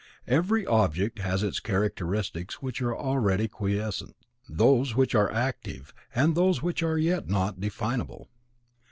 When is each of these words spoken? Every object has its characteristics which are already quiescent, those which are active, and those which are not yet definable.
Every 0.25 0.65
object 0.65 1.19
has 1.19 1.43
its 1.43 1.59
characteristics 1.59 2.59
which 2.59 2.81
are 2.81 2.97
already 2.97 3.47
quiescent, 3.47 4.15
those 4.49 4.95
which 4.95 5.13
are 5.13 5.31
active, 5.31 5.93
and 6.15 6.33
those 6.33 6.63
which 6.63 6.81
are 6.81 6.97
not 6.97 7.29
yet 7.29 7.59
definable. 7.69 8.27